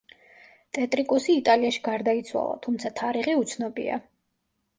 ტეტრიკუსი 0.77 1.35
იტალიაში 1.41 1.83
გარდაიცვალა, 1.89 2.57
თუმცა 2.65 2.93
თარიღი 3.03 3.37
უცნობია. 3.43 4.01